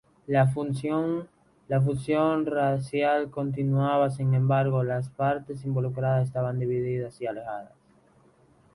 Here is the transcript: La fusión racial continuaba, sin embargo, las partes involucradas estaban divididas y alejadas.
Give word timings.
La 0.25 0.47
fusión 0.47 1.27
racial 1.69 3.29
continuaba, 3.29 4.09
sin 4.09 4.33
embargo, 4.33 4.81
las 4.83 5.09
partes 5.09 5.63
involucradas 5.63 6.25
estaban 6.25 6.57
divididas 6.57 7.21
y 7.21 7.27
alejadas. 7.27 7.69